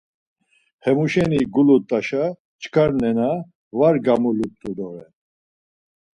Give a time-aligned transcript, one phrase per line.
[0.83, 2.23] Hemuşeni gulut̆aşa
[2.61, 3.31] çkar nena
[3.77, 5.11] var gamulut̆u doren.